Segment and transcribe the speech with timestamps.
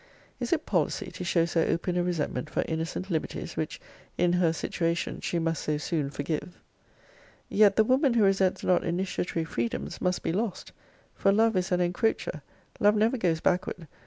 [0.39, 3.79] Is it policy to show so open a resentment for innocent liberties, which,
[4.17, 6.59] in her situation, she must so soon forgive?
[7.49, 10.71] Yet the woman who resents not initiatory freedoms must be lost.
[11.13, 12.41] For love is an encroacher.
[12.79, 13.85] Love never goes backward.